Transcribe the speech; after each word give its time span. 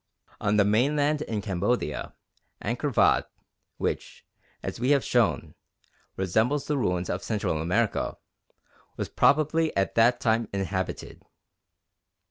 On 0.39 0.57
the 0.57 0.65
mainland 0.65 1.21
in 1.21 1.43
Cambodia, 1.43 2.15
Angkor 2.59 2.91
Vhat, 2.91 3.25
which, 3.77 4.25
as 4.63 4.79
we 4.79 4.89
have 4.89 5.03
shown, 5.05 5.53
resembles 6.17 6.65
the 6.65 6.75
ruins 6.75 7.07
of 7.07 7.21
Central 7.21 7.61
America, 7.61 8.17
was 8.97 9.09
probably 9.09 9.77
at 9.77 9.93
that 9.93 10.19
time 10.19 10.47
inhabited. 10.51 11.23